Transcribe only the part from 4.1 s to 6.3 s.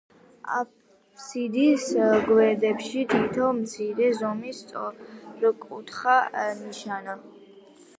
ზომის სწორკუთხა